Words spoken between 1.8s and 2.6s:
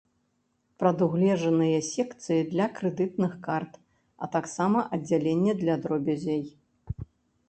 секцыі